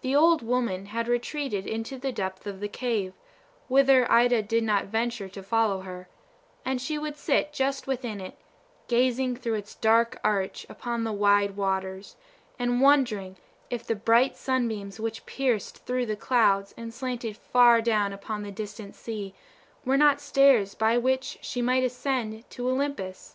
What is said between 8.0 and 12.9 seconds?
it, gazing through its dark arch upon the wide waters, and